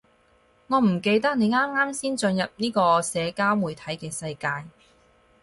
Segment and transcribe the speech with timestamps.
[0.65, 4.67] 我唔記得你啱啱先進入呢個社交媒體嘅世界